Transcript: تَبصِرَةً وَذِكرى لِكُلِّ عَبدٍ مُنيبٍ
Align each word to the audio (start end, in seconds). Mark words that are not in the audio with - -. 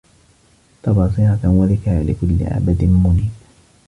تَبصِرَةً 0.83 1.39
وَذِكرى 1.43 2.03
لِكُلِّ 2.03 2.37
عَبدٍ 2.53 2.83
مُنيبٍ 2.83 3.31